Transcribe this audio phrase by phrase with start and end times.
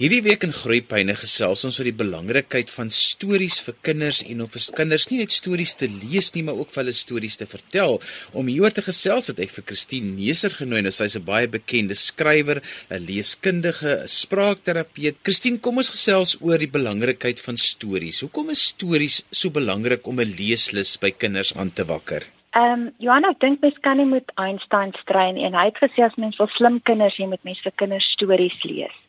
[0.00, 4.54] Hierdie week in Groepyne gesels ons oor die belangrikheid van stories vir kinders en of
[4.54, 7.98] vir kinders nie net stories te lees nie, maar ook vir hulle stories te vertel.
[8.32, 10.80] Om hieroor te gesels het ek vir Christine Neser genooi.
[10.86, 15.20] Nou, Sy's 'n baie bekende skrywer, 'n leeskundige, 'n spraakterapeut.
[15.22, 18.24] Christine, kom ons gesels oor die belangrikheid van stories.
[18.24, 22.24] Hoekom is stories so belangrik om 'n leeslus by kinders aan te wakker?
[22.56, 25.76] Ehm um, Johanna, ek dink mens kan nie met Einstein strei nie en hy het
[25.76, 29.01] gesê as mens wil slim kinders hê, moet mens vir kinders stories lees.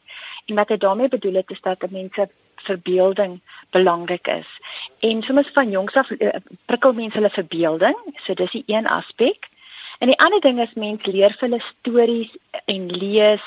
[0.45, 4.49] En wat hy daarmee bedoel het is dat mense verbeelding belangrik is.
[4.99, 6.29] En soms van jongs af uh,
[6.65, 9.49] prikkel mense hulle verbeelding, so dis die een aspek.
[9.99, 12.35] En die ander ding is mense leer hulle stories
[12.65, 13.43] en lees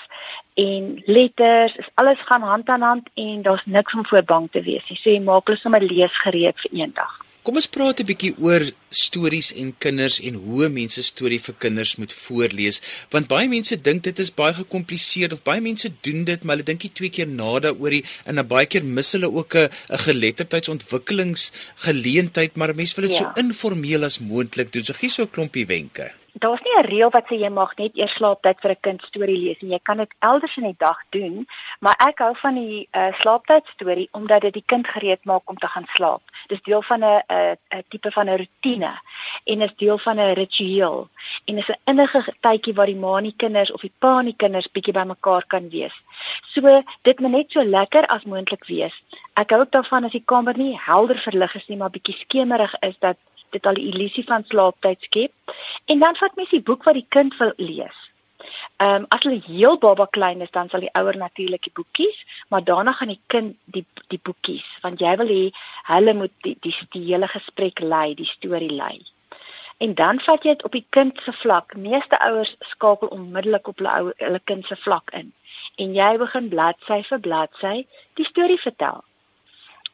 [0.54, 4.88] en letters, alles gaan hand aan hand en daar's niks om voor bang te wees
[4.88, 4.98] nie.
[4.98, 7.25] So jy maak hulle sommer lees gereed vir eendag.
[7.46, 11.92] Kom ons praat 'n bietjie oor stories en kinders en hoe mense storie vir kinders
[12.00, 12.78] moet voorlees
[13.12, 16.70] want baie mense dink dit is baie gekompliseerd of baie mense doen dit maar hulle
[16.72, 20.02] dink nie twee keer na daaroor en dan baie keer mis hulle ook 'n 'n
[20.08, 23.22] geletterdheidsontwikkelingsgeleentheid maar mense wil dit ja.
[23.22, 27.10] so informeel as moontlik doen so gee so 'n klompie wenke daar's nie 'n reël
[27.10, 29.96] wat sê jy mag net eers slaaptyd vir 'n kind storie lees en jy kan
[29.96, 31.46] dit elders in die dag doen,
[31.80, 35.56] maar ek hou van die uh, slaaptyd storie omdat dit die kind gereed maak om
[35.56, 36.22] te gaan slaap.
[36.48, 39.00] Dis deel van 'n 'n 'n tipe van 'n rotine
[39.44, 41.08] en is deel van 'n ritueel
[41.44, 44.24] en is 'n innige tydjie waar die ma en die kinders of die pa en
[44.24, 45.94] die kinders bietjie bymekaar kan wees.
[46.42, 49.02] So dit moet net so lekker as moontlik wees.
[49.34, 52.74] Ek hou ook daarvan as die kamer nie helder verlig is nie, maar bietjie skemerig
[52.80, 53.16] is dat
[53.56, 55.56] dit al die illusie van slaaptyd skep.
[55.92, 58.04] En dan vat mens die boek wat die kind wil lees.
[58.76, 62.18] Ehm um, as hulle heel baba klein is, dan sal die ouer natuurlik die boekies,
[62.52, 65.44] maar daarna gaan die kind die die boekies, want jy wil hê
[65.90, 68.96] hulle moet die die, die hele gesprek lei, die storie lei.
[69.84, 71.74] En dan vat jy dit op die kind se vlak.
[71.76, 75.32] Meeste ouers skakel onmiddellik op hulle ou hulle kind se vlak in.
[75.76, 77.76] En jy begin bladsy vir bladsy
[78.20, 79.04] die storie vertel.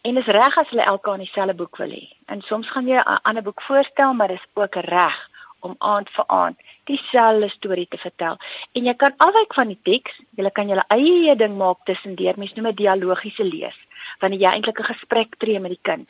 [0.03, 2.09] En dis reg as hulle elke aan dieselfde boek wil hê.
[2.27, 5.19] En soms gaan jy 'n ander boek voorstel, maar dis ook reg
[5.61, 8.37] om aand vir aand dieselfde storie te vertel.
[8.73, 12.35] En jy kan afwyk van die teks, jy kan jou eie ding maak tussendeur.
[12.37, 13.79] Mens noem dit dialogiese lees,
[14.19, 16.09] wanneer jy eintlik 'n gesprek tree met die kind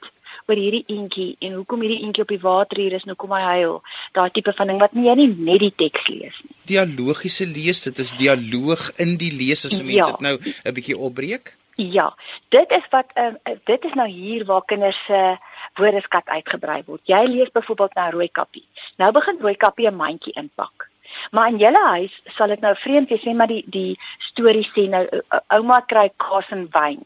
[0.49, 3.43] oor hierdie eentjie en hoekom hierdie eentjie op die water hier is, nou kom hy
[3.43, 3.83] huil.
[4.12, 6.56] Daai tipe van ding wat nie jy nie net die teks lees nie.
[6.65, 10.11] Dialogiese lees, dit is dialoog in die lees as 'n mens ja.
[10.11, 11.56] dit nou 'n bietjie opbreek.
[11.75, 12.15] Ja,
[12.49, 15.37] dit is wat uh, dit is nou hier waar kinders se uh,
[15.75, 17.00] woordeskat uitgebrei word.
[17.09, 18.66] Jy lees byvoorbeeld nou Rooikappie.
[18.97, 20.88] Nou begin Rooikappie 'n mandjie inpak.
[21.31, 25.09] Maar in julle huis sal dit nou vreemd wees, maar die die storie sê nou
[25.49, 27.00] ouma kry kaas en wyn.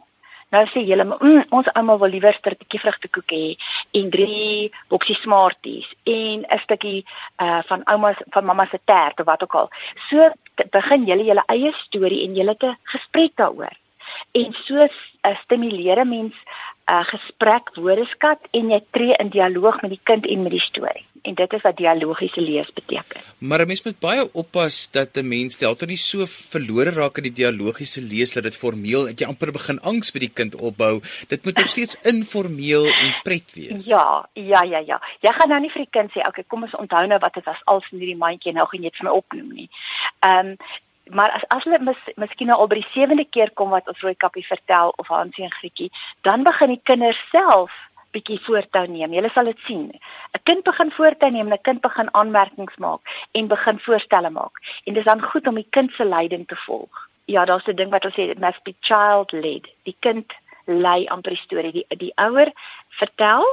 [0.51, 3.57] Nou sê julle mm, ons ouma wil liewer 'n stukkie vrugtekoek hê
[3.93, 7.07] en drie boksie smarties en 'n stukkie
[7.39, 9.71] uh, van ouma van mamma se tert of wat ook al.
[10.11, 10.31] So
[10.71, 13.77] begin julle julle eie storie en julle te gesprek daaroor
[14.33, 14.87] en so
[15.27, 16.35] uh, stimuleer 'n mens
[16.87, 20.63] 'n uh, gesprek woordeskat en jy tree in dialoog met die kind en met die
[20.63, 21.05] storie.
[21.27, 23.21] En dit is wat dialogiese lees beteken.
[23.39, 27.23] Maar 'n mens moet baie oppas dat 'n mens dalk nie so verlore raak in
[27.23, 31.01] die dialogiese lees dat dit formeel dat jy amper begin angs by die kind opbou.
[31.29, 33.87] Dit moet nog steeds informeel en pret wees.
[33.87, 35.01] Ja, ja, ja, ja.
[35.21, 37.45] Jy gaan nou nie vir die kind sê, "Oké, kom ons onthou nou wat dit
[37.45, 39.71] was als in hierdie mandjie nou gaan jy dit vir my opnoem nie."
[40.21, 40.57] Ehm um,
[41.11, 44.01] maar as as hulle mis, miskien nou al by die sewende keer kom wat ons
[44.01, 45.91] rooi kappie vertel of Hansie en Grietjie,
[46.23, 47.71] dan begin die kinders self
[48.17, 49.13] bietjie voortou neem.
[49.17, 49.91] Julle sal dit sien.
[49.93, 53.01] 'n Kind begin voortou neem, 'n kind begin aanmerkings maak
[53.33, 54.55] en begin voorstelle maak.
[54.85, 57.09] En dit is dan goed om die kind se leiding te volg.
[57.25, 59.67] Ja, daar's 'n ding wat ons sê it must be child led.
[59.83, 60.33] Die kind
[60.65, 61.73] lei amper die storie.
[61.73, 62.53] Die die ouer
[62.89, 63.45] vertel,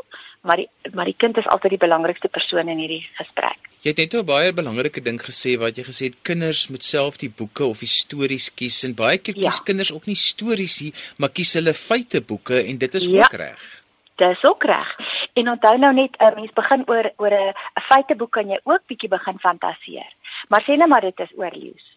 [0.43, 3.69] maar die maar die kind is altyd die belangrikste persoon in hierdie gesprek.
[3.83, 7.17] Jy het net 'n baie belangrike ding gesê wat jy gesê het kinders moet self
[7.17, 9.63] die boeke of die stories kies en baie keer kies ja.
[9.63, 13.23] kinders ook nie stories nie, maar kies hulle feiteboeke en dit is ja.
[13.23, 13.63] ook reg.
[14.15, 14.89] Dis ook reg.
[15.33, 17.53] En onthou nou net 'n mens begin oor oor 'n
[17.89, 20.11] feiteboek kan jy ook bietjie begin fantasieer.
[20.49, 21.92] Maar sê net maar dit is oor leeu's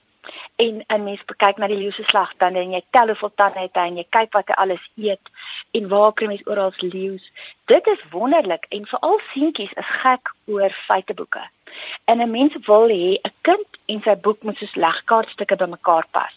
[0.57, 3.59] en 'n mens kyk na die leeu se slag dan en jy tel hoeveel tande
[3.59, 5.31] hy het en jy kyk wat hy alles eet
[5.71, 7.19] en waar kry mens oral leeu.
[7.65, 11.45] Dit is wonderlik en veral seentjies is gek oor feiteboeke.
[12.05, 16.35] En 'n mens wil hê 'n kind en sy boek moet soos legkaartstukke bymekaar pas.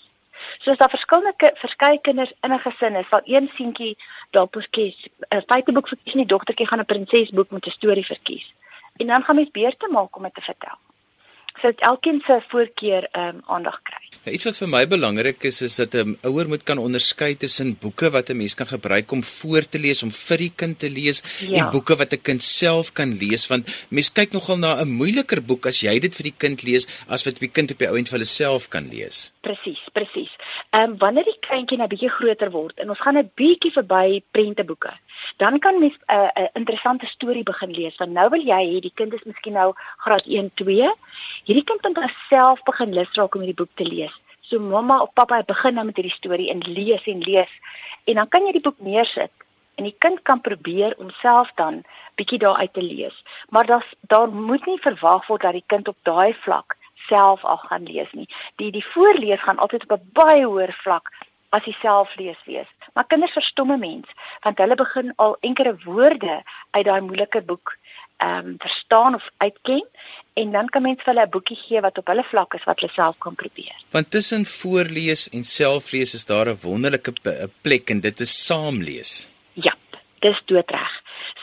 [0.58, 3.98] Soos daar verskillende verskeie kinders in 'n gesin is, sal een seentjie
[4.32, 8.54] dalk kies 'n feiteboek verkies en die dogtertjie gaan 'n prinsesboek met 'n storie verkies.
[8.98, 10.78] En dan gaan mens beurte maak om dit te vertel.
[11.62, 14.00] Sodat elkeen se voorkeur ehm um, aandag kry.
[14.24, 17.78] Ja, iets wat vir my belangrik is is dat 'n ouer moet kan onderskei tussen
[17.80, 20.90] boeke wat 'n mens kan gebruik om voor te lees om vir die kind te
[20.90, 21.66] lees ja.
[21.66, 25.42] en boeke wat 'n kind self kan lees want mens kyk nogal na 'n moeiliker
[25.42, 27.98] boek as jy dit vir die kind lees as wat die kind op die ou
[27.98, 29.32] end vir hulle self kan lees.
[29.42, 30.32] Presies, presies.
[30.72, 34.22] Ehm um, wanneer die kindjie nou bietjie groter word en ons gaan 'n bietjie verby
[34.32, 34.92] prenteboeke,
[35.38, 38.80] dan kan mens 'n uh, 'n interessante storie begin lees want nou wil jy hê
[38.80, 40.94] die kind is miskien nou graad 1, 2.
[41.44, 44.16] Hierdie kind moet self begin lus raak om hierdie boek te lees.
[44.42, 47.52] So mamma of pappa begin nou met hierdie storie en lees en lees
[48.06, 49.32] en dan kan jy die boek neersit
[49.76, 51.84] en die kind kan probeer om self dan
[52.20, 53.24] bietjie daaruit te lees.
[53.50, 56.76] Maar daar daar moet nie verwag word dat die kind op daai vlak
[57.08, 58.28] self al gaan lees nie.
[58.56, 61.12] Die die voorlees gaan altyd op 'n baie hoër vlak
[61.50, 62.70] as die selflees wees.
[63.00, 64.08] Maar kinders verstomme mens
[64.44, 66.34] want hulle begin al enkele woorde
[66.72, 67.78] uit daai moeilike boek
[68.18, 69.86] ehm um, verstaan of uitken
[70.34, 72.80] en dan kan mens vir hulle 'n boekie gee wat op hulle vlak is wat
[72.80, 73.76] hulle self kan probeer.
[73.96, 77.14] Want tussen voorlees en selflees is daar 'n wonderlike
[77.62, 79.12] plek en dit is saamlees.
[79.54, 79.74] Ja,
[80.20, 80.92] dis doodreg.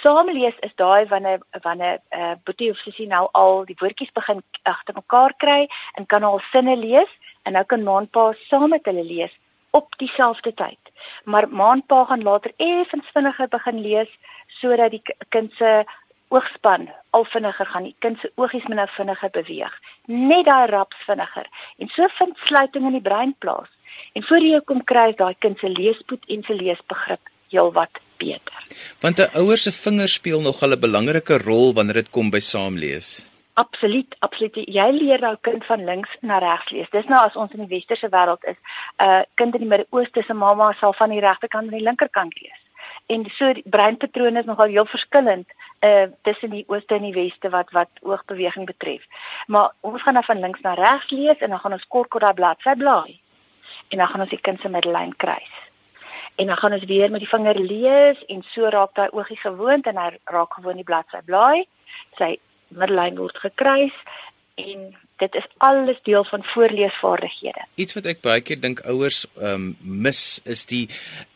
[0.03, 4.43] Saamlees is daai wanneer wanneer 'n uh, boetie of sussie nou al die woordjies begin
[4.63, 7.13] agter mekaar kry en kan al sinne lees
[7.43, 9.33] en nou kan maanpa saam met hulle lees
[9.71, 10.86] op dieselfde tyd.
[11.25, 14.11] Maar maanpa gaan later effens vinniger begin lees
[14.61, 15.85] sodat die kind se
[16.29, 19.75] oogspan al vinniger gaan, die kind se oogies minder vinniger beweeg.
[20.07, 21.47] Net daai raps vinniger.
[21.79, 23.71] En so vind sluiting in die brein plaas.
[24.13, 28.67] En voor jy kom kry daai kind se leespoed en se leesbegrip heelwat beter.
[29.01, 33.36] Want 'n ouer se vingers speel nog 'n belangrike rol wanneer dit kom by saamlees.
[33.57, 34.57] Absoluut, absoluut.
[34.69, 36.91] Jy leer jou kind van links na regs lees.
[36.93, 38.59] Dis nou as ons in die westerse wêreld is,
[39.01, 42.37] 'n uh, kind in die Midde-Ooste se mamma sal van die regterkant na die linkerkant
[42.41, 42.61] lees.
[43.07, 45.49] En so die breinpatrone is nogal heel verskillend
[45.81, 49.03] uh tussen die ooste en die weste wat wat oogbeweging betref.
[49.47, 52.23] Maar ons gaan nou van links na regs lees en dan gaan ons kort kort
[52.23, 53.21] daai bladsy blaai.
[53.89, 55.55] En dan gaan ons die kind se middellyn kruis
[56.37, 59.87] en dan gaan ons weer met die vinger lees en so raak daai oogie gewoond
[59.87, 61.65] en hy raak gewoon die bladsy blaai.
[62.19, 62.37] Sy
[62.71, 63.97] middellyn word gekruis
[64.57, 64.89] en
[65.23, 67.65] dit is alles deel van voorleesvaardighede.
[67.81, 70.85] Iets wat ek baie keer dink ouers um, mis is die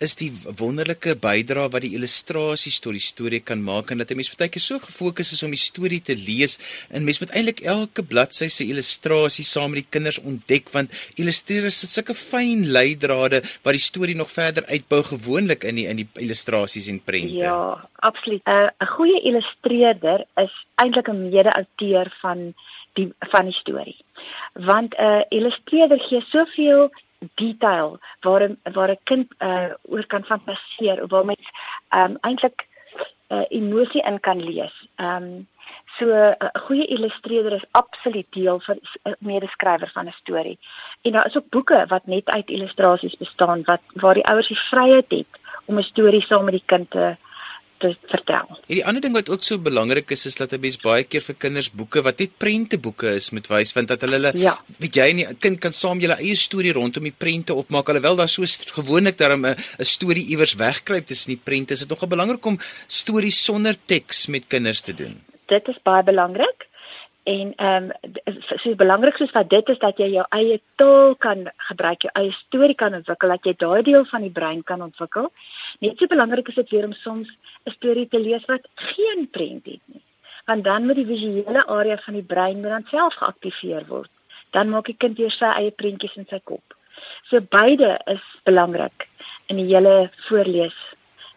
[0.04, 0.28] is die
[0.58, 4.52] wonderlike bydrae wat die illustrasies tot die storie kan maak en dat 'n mens baie
[4.52, 6.58] keer so gefokus is om die storie te lees
[6.90, 11.80] en mens moet eintlik elke bladsy se illustrasie saam met die kinders ontdek want illustreerders
[11.82, 16.08] het sulke fyn leidrade wat die storie nog verder uitbou gewoonlik in die in die
[16.14, 17.34] illustrasies en prente.
[17.34, 18.42] Ja, absoluut.
[18.44, 22.54] 'n uh, Goeie illustreerder is eintlik 'n mede-auteur van
[23.00, 23.98] die van die storie.
[24.52, 26.90] Want 'n uh, illustreerder gee soveel
[27.34, 31.50] detail waar waar 'n kind uh, oor kan fantasieer of waar mens
[31.94, 32.66] um, eintlik
[33.28, 34.88] uh, emosie in kan lees.
[34.96, 35.48] Ehm um,
[35.98, 40.58] so 'n uh, goeie illustreerder is absoluut deel van 'n uh, medeskrywer van 'n storie.
[41.02, 44.58] En daar is ook boeke wat net uit illustrasies bestaan wat waar die ouers die
[44.58, 45.32] vryheid het
[45.64, 47.16] om 'n storie saam met die kind te
[47.80, 48.46] te vertel.
[48.68, 51.24] En die ander ding wat ook so belangrik is is dat 'n mens baie keer
[51.28, 54.54] vir kinders boeke wat net prenteboeke is moet wys want dat hulle hulle ja.
[54.78, 58.16] weet jy nie 'n kind kan saam julle eie storie rondom die prente opmaak alhoewel
[58.16, 58.44] daar so
[58.78, 62.58] gewoonlik daarom 'n 'n storie iewers wegkruip tussen die prente is dit nogal belangrik om
[62.86, 65.20] stories sonder teks met kinders te doen.
[65.46, 66.68] Dit is baie belangrik
[67.22, 71.44] en ehm um, so belangrik soos wat dit is dat jy jou eie taal kan
[71.68, 75.30] gebruik, jou eie storie kan ontwikkel, dat jy daai deel van die brein kan ontwikkel.
[75.84, 77.28] Net so belangrik is dit weer om soms
[77.66, 80.02] 'n storie te lees wat geen prent het nie.
[80.44, 84.10] Want dan moet die visuele area van die brein dan self geaktiveer word.
[84.50, 86.74] Dan maak die kind weer sy eie prentjies in sy kop.
[87.28, 89.08] So beide is belangrik
[89.46, 90.76] in die hele voorlees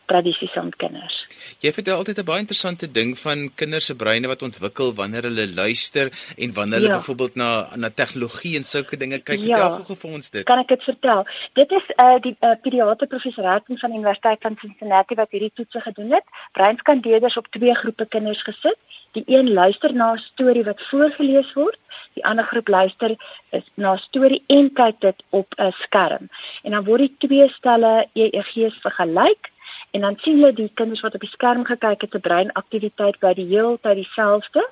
[0.05, 1.15] tradisies van kinders.
[1.63, 5.47] Jy vertel altyd 'n baie interessante ding van kinders se breine wat ontwikkel wanneer hulle
[5.53, 6.97] luister en wanneer hulle ja.
[6.97, 9.39] byvoorbeeld na na tegnologie en sulke dinge kyk.
[9.39, 9.57] Ja.
[9.57, 10.43] Vertel gou vir ons dit.
[10.43, 11.25] Kan ek dit vertel?
[11.53, 15.79] Dit is uh die uh, pediater professor Ratten van Universiteit van Cincinnati wat hierdie toetse
[15.79, 16.25] gedoen het.
[16.51, 18.77] Breinskandeerders op twee groepe kinders gesit.
[19.13, 21.79] Die een luister na 'n storie wat voorgeles word.
[22.13, 23.15] Die ander groep luister
[23.49, 26.29] is na 'n storie en kyk dit op 'n skerm.
[26.63, 29.51] En dan word die twee stelle EEG's vergelyk
[29.93, 33.33] En dan sien hulle die kinders wat op die skerm gekyk het, se breinaktiwiteit bly
[33.37, 34.63] die hele tyd dieselfde.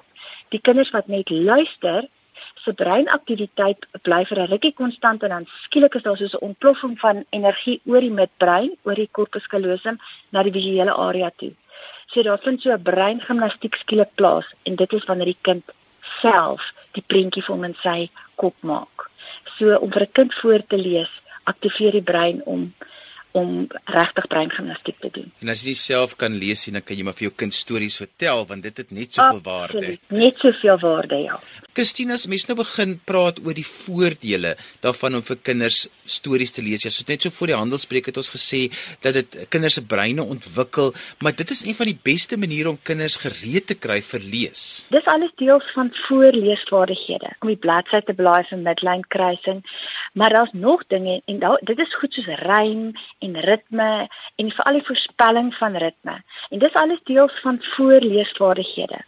[0.49, 2.07] Die kinders wat net luister,
[2.63, 6.95] se breinaktiwiteit bly vir 'n rukkie konstant en dan skielik is daar so 'n ontploffing
[6.99, 9.99] van energie oor die midbrein, oor die corpus callosum
[10.31, 11.53] na die visuele area toe.
[12.07, 15.63] So daar vind so 'n breingimnastiek skielik plaas en dit is wanneer die kind
[16.21, 16.61] self
[16.91, 19.09] die prentjie vir hom sy kop maak.
[19.57, 21.11] So om vir 'n kind voor te lees,
[21.43, 22.73] aktiveer die brein om
[23.31, 25.31] om regtig breingimnastiek te doen.
[25.39, 27.97] En as jy self kan lees en dan kan jy maar vir jou kind stories
[28.01, 29.97] vertel want dit het net soveel waarde.
[30.07, 31.39] Net soveel waarde ja.
[31.71, 36.63] Christina, as mens nou begin praat oor die voordele daarvan om vir kinders stories te
[36.65, 36.83] lees.
[36.83, 38.65] Ja, so net so voor die handelspreek het ons gesê
[39.05, 40.91] dat dit kinders se breine ontwikkel,
[41.23, 44.63] maar dit is een van die beste maniere om kinders gereed te kry vir lees.
[44.91, 47.31] Dis alles deel van voorleesvaardighede.
[47.39, 49.63] Om die bladsy te blaai vir midline kruising.
[50.19, 52.91] Maar daar's nog dinge en da, dit is goed soos rym
[53.23, 53.91] en ritme
[54.35, 56.19] en veral die voorspelling van ritme.
[56.49, 59.05] En dis alles deel van voorleesvaardighede.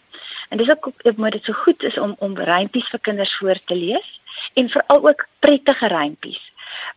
[0.49, 3.59] En dis ook ek moet dit so goed is om om rympies vir kinders voor
[3.65, 4.09] te lees
[4.53, 6.41] en veral ook prettige rympies.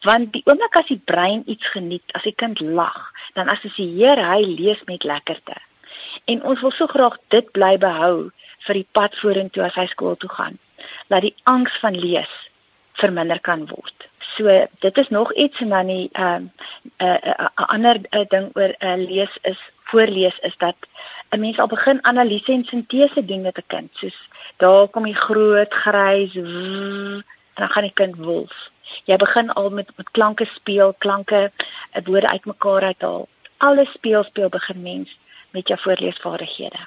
[0.00, 4.40] Want die oomblik as die brein iets geniet, as die kind lag, dan assosieer hy
[4.44, 5.56] lees met lekkerte.
[6.24, 8.30] En ons wil so graag dit bly behou
[8.66, 10.58] vir die pad vorentoe as hy skool toe gaan.
[11.12, 12.32] Laat die angs van lees
[12.96, 14.08] verminder kan word.
[14.36, 16.48] So dit is nog iets en dan die ehm
[16.98, 19.60] uh, 'n uh, uh, uh, ander uh, ding oor uh, lees is
[19.90, 20.76] voorlees is dat
[21.36, 23.90] 'n mens al begin analise en sintese doen met 'n kind.
[23.94, 24.18] Soos
[24.56, 27.24] daar kom die groot grys en
[27.54, 28.54] dan gaan die kind wolf.
[29.04, 31.52] Jy begin al met met klanke speel, klanke,
[31.92, 33.28] 'n woorde uitmekaar uithaal.
[33.56, 35.18] Alles speel speel begin mens
[35.56, 36.82] met jou voorleesvaardighede.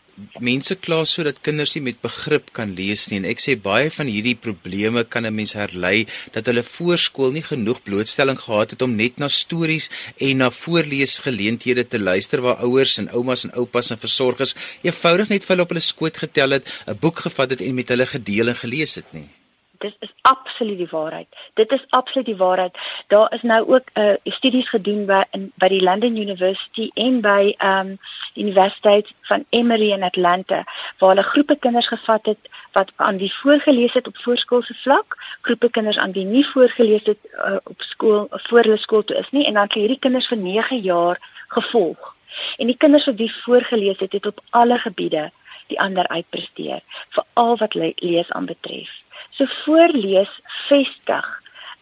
[0.45, 4.11] Mense kla sodat kinders nie met begrip kan lees nie en ek sê baie van
[4.11, 8.95] hierdie probleme kan 'n mens herlei dat hulle voorskool nie genoeg blootstelling gehad het om
[8.95, 9.89] net na stories
[10.27, 15.43] en na voorleesgeleenthede te luister waar ouers en oumas en oupas en versorgers eenvoudig net
[15.43, 18.47] vir hulle op hulle skoot getel het, 'n boek gevat het en met hulle gedeel
[18.47, 19.29] en gelees het nie
[19.79, 21.27] dit is absoluut die waarheid.
[21.53, 22.77] Dit is absoluut die waarheid.
[23.07, 27.55] Daar is nou ook uh, studies gedoen by in by die London University en by
[27.63, 27.95] um
[28.33, 30.63] die Universiteit van Emory in Atlanta
[30.99, 35.69] waar hulle groepe kinders gevat het wat aan die voorgeles het op voorskoolse vlak, groepe
[35.69, 39.45] kinders aan die nie voorgeles het uh, op skool voor hulle skool toe is nie
[39.45, 42.15] en dan het hierdie kinders vir 9 jaar gevolg.
[42.57, 45.31] En die kinders wat die voorgeles het, het op alle gebiede
[45.67, 48.89] die ander uitpresteer, veral wat le lees aanbetref.
[49.37, 50.31] So voorlees
[50.67, 51.27] vestig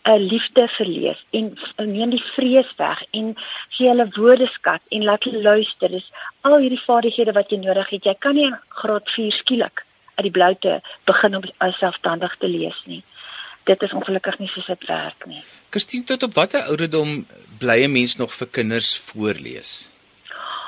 [0.07, 3.33] 'n liefde vir lees en neem die vrees weg en
[3.75, 5.91] gee hulle woordeskat en laat hulle luister.
[5.91, 6.07] Dis
[6.47, 8.05] al hierdie vaardighede wat jy nodig het.
[8.05, 9.83] Jy kan nie in graad 4 skielik
[10.15, 11.43] uit die bloute begin om
[11.79, 13.03] selfstandig te lees nie.
[13.67, 15.43] Dit is ongelukkig nie so dit werk nie.
[15.69, 17.25] Christine, tot op watter ouderdom
[17.59, 19.96] bly 'n mens nog vir kinders voorlees?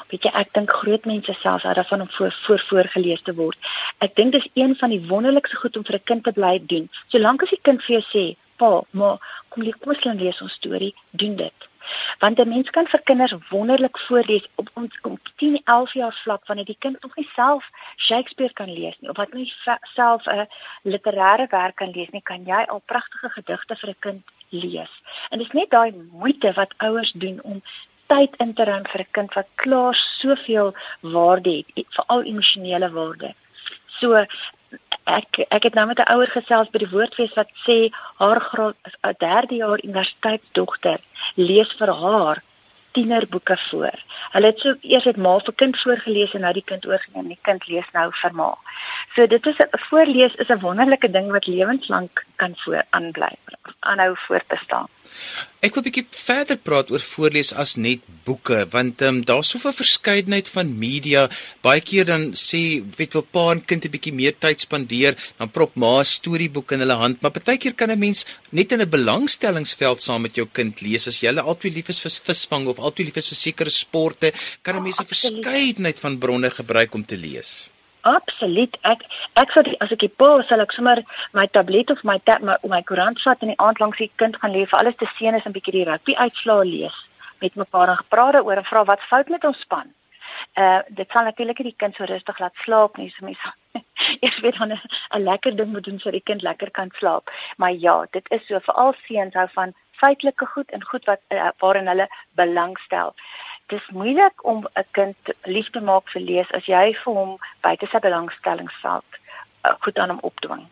[0.10, 3.58] Weet jy ek dink groot mense self hou daarvan om voor voor voorgeles te word.
[4.06, 6.89] Ek dink dis een van die wonderlikste goed om vir 'n kind te bly doen.
[7.08, 9.18] Solank as die kind vir jou sê, "Pa, maar
[9.50, 11.70] kom jy kom ons lees ons storie, doen dit."
[12.20, 16.46] Want 'n mens kan vir kinders wonderlik voorlees op om om 10, 11 jaar vlak
[16.48, 19.54] wanneer die kind nog nie self Shakespeare kan lees nie of wat nie
[19.94, 20.48] self 'n
[20.84, 25.01] literêre werk kan lees nie, kan jy al pragtige gedigte vir 'n kind lees.
[25.30, 27.62] En dit is net daai moeite wat ouers doen om
[28.13, 33.34] tyd in te ruim vir 'n kind wat klaar soveel waarde het, veral emosionele waarde.
[34.00, 34.25] So
[35.06, 37.78] ek ek het nou met 'n ouer gesels by die woordfees wat sê
[38.22, 38.75] haar graad
[39.08, 41.00] 'n derde jaar universiteitsdogter
[41.36, 42.44] lees vir haar
[42.92, 43.98] tienerboeke voor.
[44.32, 47.28] Hulle het so eers het ma vir kind voorgeles en nou die kind oorgeneem.
[47.28, 48.58] Die kind lees nou vir ma.
[49.16, 53.34] So dit is 'n voorlees is 'n wonderlike ding wat lewenslank kan voor aanbly,
[53.80, 54.88] aanhou voort te staan.
[55.60, 59.50] Ek wil 'n bietjie verder praat oor voorlees as net boeke want ehm um, daar's
[59.54, 61.28] soveel verskeidenheid van media.
[61.62, 62.62] Baie keer dan sê
[62.98, 66.72] weet wel pa en kind 'n bietjie meer tyd spandeer, dan prop ma 'n storieboek
[66.72, 70.36] in hulle hand, maar baie keer kan 'n mens net in 'n belangstellingsveld saam met
[70.36, 73.32] jou kind lees as jy hulle altyd lief is vir visvang of altyd lief is
[73.32, 74.32] vir sekere sporte,
[74.63, 77.72] kan 'n mens 'n verskeidenheid van bronne gebruik om te lees.
[78.01, 78.77] Absoluut.
[78.88, 79.03] Ek
[79.36, 81.03] ek sou as ek die pa sal ek sommer
[81.36, 84.38] my tablet of my tab my, my koerant vat en die aand langs die kind
[84.39, 86.96] gaan lê vir alles te sien is 'n bietjie die rugby uitslae lees
[87.41, 89.91] met mekaar en gepraat daaroor en vra wat fout met ons span.
[90.56, 93.10] Uh dit sal natuurlik die kind so rustig laat slaap nie.
[93.10, 93.53] So mense
[94.24, 97.32] eers weet dan 'n lekker ding moet doen sodat die kind lekker kan slaap.
[97.58, 101.22] Maar ja, dit is so vir al seuns hou van feitelike goed en goed wat
[101.27, 102.08] uh, waarin hulle
[102.39, 103.13] belangstel
[103.70, 107.88] dis moeilik om 'n kind lief te maak vir lees as jy vir hom buite
[107.92, 109.10] sy belangstellingsveld
[109.66, 110.68] uh, goed aan hom opdwing.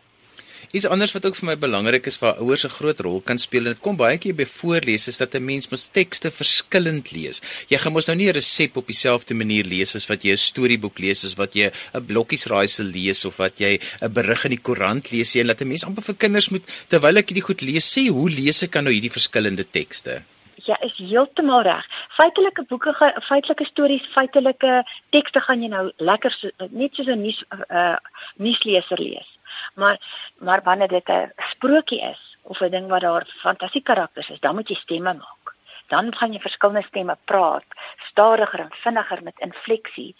[0.70, 3.64] Iets anders wat ook vir my belangrik is waar ouers 'n groot rol kan speel
[3.64, 7.40] en dit kom baie keer by voorlees is dat 'n mens mos tekste verskillend lees.
[7.68, 10.36] Jy gaan mos nou nie 'n resep op dieselfde manier lees as wat jy 'n
[10.36, 14.60] storieboek lees of wat jy 'n blokkiesraaisel lees of wat jy 'n berig in die
[14.62, 15.44] koerant lees nie.
[15.44, 18.62] Laat 'n mens amper vir kinders moet terwyl ek hierdie goed lees sê hoe lees
[18.62, 20.22] ek nou hierdie verskillende tekste
[20.68, 21.86] jy is heeltemal reg.
[22.16, 22.94] Feitelike boeke,
[23.28, 24.82] feitelike stories, feitelike
[25.14, 27.96] tekste gaan jy nou lekker so, net soos 'n nuus uh
[28.36, 29.30] nuusleser lees.
[29.74, 29.98] Maar
[30.38, 34.54] maar wanneer dit 'n sprokie is of 'n ding wat daar fantasie karakters is, dan
[34.54, 35.54] moet jy stemme maak.
[35.88, 37.64] Dan gaan jy verskillende stemme praat,
[38.10, 40.14] stadiger en vinniger met infleksie.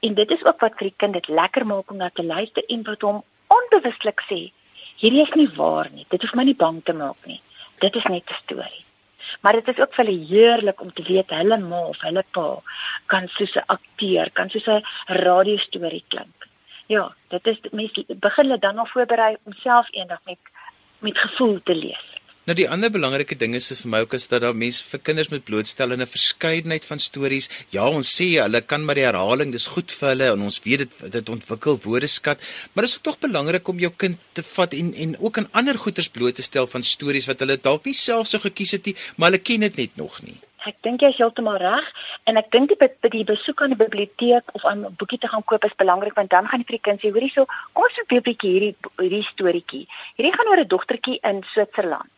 [0.00, 2.64] En dit is ook wat vir die kind dit lekker maak om na te luister
[2.68, 4.52] en wat hom onbewuslik sê,
[4.96, 6.06] hierdie is nie waar nie.
[6.08, 7.40] Dit hoef my nie bang te maak nie.
[7.78, 8.84] Dit is net 'n storie.
[9.40, 12.62] Maar dit is ook vir hulle heerlik om te weet hulle ma of hulle pa
[13.06, 16.48] kan soos 'n akteur, kan soos 'n radiostorie klink.
[16.86, 20.38] Ja, dit is mense begin hulle dan al voorberei om self eendag met
[20.98, 22.13] met gevoel te lees.
[22.44, 25.30] Nou die ander belangrike ding is vir my ook is dat daar mense vir kinders
[25.32, 27.48] moet blootstel in 'n verskeidenheid van stories.
[27.72, 30.78] Ja, ons sê hulle kan maar die herhaling, dis goed vir hulle en ons weet
[30.84, 34.74] dit dit ontwikkel woordeskat, maar dit is ook tog belangrik om jou kind te vat
[34.74, 37.94] en en ook aan ander goeters bloot te stel van stories wat hulle dalk nie
[37.94, 40.36] self so gekies het nie, maar hulle ken dit net nog nie.
[40.66, 41.88] Ek dink jy is heeltemal reg
[42.26, 45.28] en ek dink die by die besoek aan die biblioteek of aan 'n boekie te
[45.28, 47.84] gaan koop is belangrik want dan gaan jy vir die kind sê hoorie so kom
[47.84, 49.88] ons probeer 'n bietjie hierdie hierdie storieetjie.
[50.16, 52.14] Hierdie gaan oor 'n dogtertjie in Switserland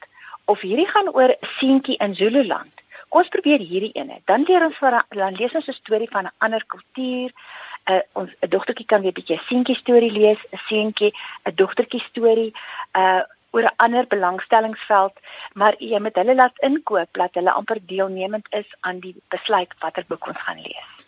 [0.46, 2.74] of hierdie gaan oor 'n seentjie in Zululand.
[3.08, 4.20] Kom ons probeer hierdie ene.
[4.24, 7.30] Dan leer ons vir dan lees ons 'n storie van 'n ander kultuur.
[7.30, 11.12] 'n uh, ons 'n dogtertjie kan weer 'n bietjie 'n seentjie storie lees, 'n seentjie
[11.44, 12.52] 'n dogtertjie storie.
[12.92, 13.22] Uh
[13.56, 15.14] oor 'n ander belangstellingsveld,
[15.54, 20.04] maar jy moet hulle laat inkoop dat hulle amper deelnemend is aan die besluit watter
[20.08, 21.05] boek ons gaan lees.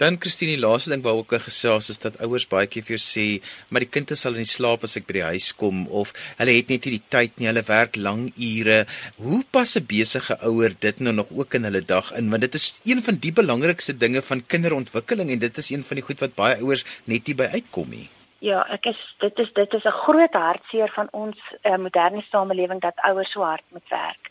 [0.00, 3.00] Dan Christine, die laaste ding waaroor ek gesels is dat ouers baie keer vir jou
[3.04, 3.24] sê,
[3.68, 6.70] maar die kind sal nie slaap as ek by die huis kom of hulle het
[6.72, 8.78] net nie die tyd nie, hulle werk lang ure.
[9.20, 12.30] Hoe pas 'n besige ouer dit nou nog ook in hulle dag in?
[12.32, 16.00] Want dit is een van die belangrikste dinge van kinderontwikkeling en dit is een van
[16.00, 18.08] die goed wat baie ouers net nie by uitkom nie.
[18.40, 22.80] Ja, ek is dit is dit is 'n groot hartseer van ons uh, moderne samelewing
[22.80, 24.30] dat ouers so hard moet werk.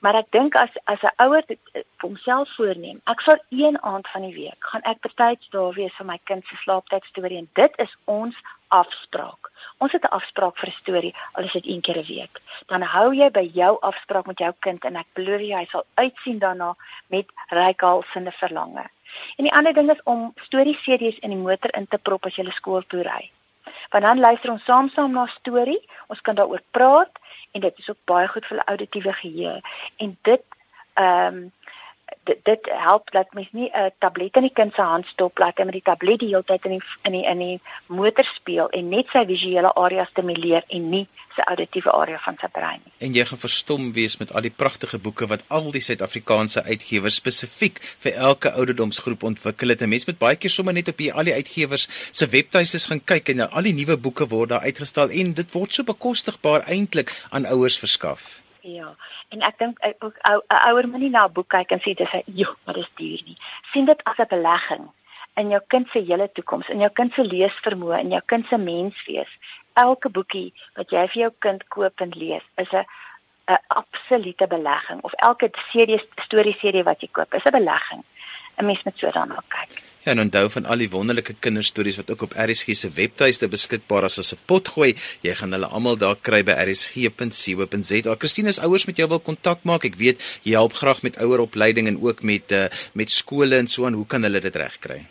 [0.00, 4.08] Maar ek dink as as 'n ouer dit uh, homself voorneem, ek sal een aand
[4.08, 7.48] van die week gaan ek betyds daar wees vir my kind se slaaptyd storie en
[7.52, 8.36] dit is ons
[8.68, 9.50] afspraak.
[9.78, 12.40] Ons het 'n afspraak vir 'n storie, al is dit een keer 'n week.
[12.66, 15.84] Dan hou jy by jou afspraak met jou kind en ek belowe jy hy sal
[15.94, 16.76] uitsien daarna
[17.06, 18.84] met reikhalsende verlange.
[19.36, 22.36] En die ander ding is om storie CD's in die motor in te prop as
[22.36, 23.30] jy skool toe ry
[23.90, 27.18] want dan luister ons saam saam na storie, ons kan daaroor praat
[27.50, 29.60] en dit is ook baie goed vir hulle auditiewe geheue.
[29.96, 30.42] En dit
[30.94, 31.52] ehm um,
[32.24, 35.56] dit, dit help dat mens nie 'n tablet in die kind se hand stop laat
[35.58, 38.68] hy met die tablet die hele tyd in die in die in die motor speel
[38.68, 42.82] en net sy visuele area stimuleer en nie sy auditiewe area van sy brein.
[42.98, 47.14] En jy gaan verstom wees met al die pragtige boeke wat al die Suid-Afrikaanse uitgewers
[47.14, 49.82] spesifiek vir elke ouderdomsgroep ontwikkel het.
[49.82, 53.04] 'n Mens moet baie keer sommer net op hier al die uitgewers se webtuistes gaan
[53.04, 57.10] kyk en al die nuwe boeke word daar uitgestal en dit word so bekostigbaar eintlik
[57.30, 58.42] aan ouers verskaf.
[58.62, 58.94] Ja,
[59.28, 62.12] en ek dink ook 'n ouer moet nie na 'n boek kyk en sê dis
[62.12, 63.38] 'n joh, maar dis duur nie.
[63.72, 64.90] sien dit as 'n belegging
[65.34, 68.56] in jou kind se hele toekoms, in jou kind se leesvermoë, in jou kind se
[68.56, 69.38] menswees
[69.72, 72.84] elke boekie wat jy vir jou kind koop en lees is 'n
[73.48, 78.04] 'n absolute belegging of elke CD storie CD wat jy koop is 'n belegging.
[78.58, 79.89] 'n Mens moet so daarna kyk.
[80.00, 84.06] Ja, en onthou van al die wonderlike kinderstories wat ook op RSG se webtuiste beskikbaar
[84.08, 84.94] is as 'n potgooi.
[85.20, 88.14] Jy gaan hulle almal daar kry by rsg.co.za.
[88.18, 89.84] Christine se ouers met jou wil kontak maak.
[89.84, 93.84] Ek weet jy help graag met oueropleiding en ook met uh, met skole en so
[93.84, 93.92] aan.
[93.92, 95.06] Hoe kan hulle dit regkry?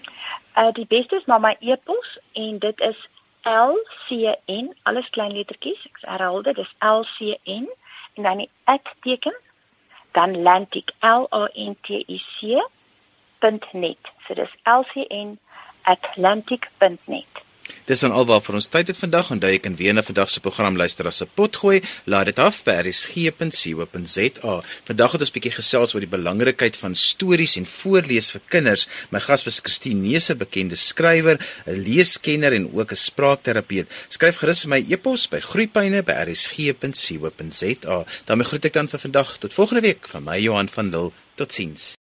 [0.57, 2.97] Uh die beste is na my e-pos en dit is
[3.45, 7.69] LCN alles klein lettertjies ek herhaal dit dis LCN
[8.15, 8.49] en dan die
[9.03, 9.37] @teken
[10.11, 12.57] dan Lantic L A N T I C
[13.41, 13.97] .net
[14.27, 17.39] so dis lcn@lantic.net
[17.89, 19.31] Dis dan alwaar vir ons tyd het vandag.
[19.33, 21.81] Onthou jy kan weer na vandag se program luister as 'n potgooi.
[22.05, 24.61] Laat dit af by rsg.co.za.
[24.89, 28.87] Vandag het ons 'n bietjie gesels oor die belangrikheid van stories en voorlees vir kinders.
[29.09, 33.91] My gas was Christine Neuse, bekende skrywer, 'n leeskenner en ook 'n spraakterapeut.
[34.07, 38.05] Skryf gerus my e-pos by groeipyne@rsg.co.za.
[38.25, 39.37] daarmee groet ek dan vir vandag.
[39.37, 41.11] Tot volgende week van my Johan van Lille.
[41.35, 41.97] Totsiens.